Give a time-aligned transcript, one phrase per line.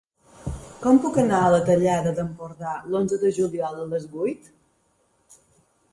[0.85, 4.51] Com puc anar a la Tallada d'Empordà l'onze de juliol a les vuit?